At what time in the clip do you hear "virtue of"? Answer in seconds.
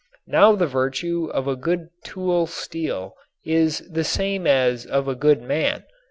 0.65-1.47